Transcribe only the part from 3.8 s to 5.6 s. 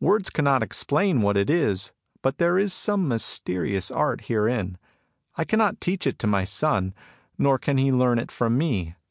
art herein. I